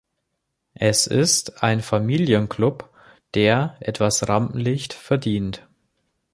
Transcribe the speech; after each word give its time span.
Es 0.79 1.05
ist 1.05 1.61
ein 1.61 1.79
Familienclub, 1.79 2.89
der 3.35 3.77
etwas 3.81 4.27
Rampenlicht 4.27 4.93
verdient. 4.93 5.67